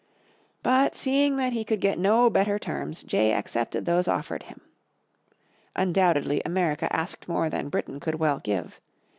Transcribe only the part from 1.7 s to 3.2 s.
get no better terms